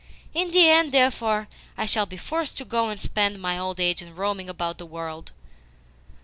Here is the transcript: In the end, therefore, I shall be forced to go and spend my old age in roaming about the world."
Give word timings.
In 0.33 0.49
the 0.49 0.67
end, 0.67 0.91
therefore, 0.91 1.47
I 1.77 1.85
shall 1.85 2.07
be 2.07 2.17
forced 2.17 2.57
to 2.57 2.65
go 2.65 2.89
and 2.89 2.99
spend 2.99 3.39
my 3.39 3.59
old 3.59 3.79
age 3.79 4.01
in 4.01 4.15
roaming 4.15 4.49
about 4.49 4.79
the 4.79 4.85
world." 4.87 5.31